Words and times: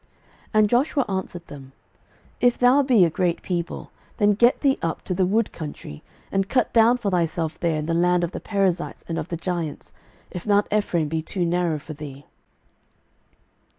06:017:015 0.01 0.09
And 0.55 0.69
Joshua 0.71 1.05
answered 1.07 1.45
them, 1.45 1.71
If 2.39 2.57
thou 2.57 2.81
be 2.81 3.05
a 3.05 3.11
great 3.11 3.43
people, 3.43 3.91
then 4.17 4.31
get 4.31 4.61
thee 4.61 4.79
up 4.81 5.03
to 5.03 5.13
the 5.13 5.27
wood 5.27 5.51
country, 5.51 6.01
and 6.31 6.49
cut 6.49 6.73
down 6.73 6.97
for 6.97 7.11
thyself 7.11 7.59
there 7.59 7.75
in 7.77 7.85
the 7.85 7.93
land 7.93 8.23
of 8.23 8.31
the 8.31 8.39
Perizzites 8.39 9.05
and 9.07 9.19
of 9.19 9.27
the 9.27 9.37
giants, 9.37 9.93
if 10.31 10.47
mount 10.47 10.65
Ephraim 10.73 11.07
be 11.07 11.21
too 11.21 11.45
narrow 11.45 11.77
for 11.77 11.93
thee. 11.93 12.25